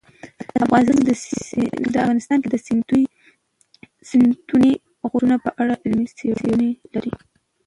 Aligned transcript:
افغانستان 1.97 2.37
د 2.51 2.53
ستوني 4.09 4.73
غرونه 5.11 5.35
په 5.45 5.49
اړه 5.61 5.73
علمي 5.83 6.07
څېړنې 6.17 6.71
لري. 6.93 7.13